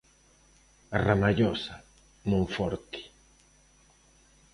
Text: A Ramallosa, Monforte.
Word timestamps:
A 0.95 0.97
Ramallosa, 1.03 1.75
Monforte. 2.29 3.01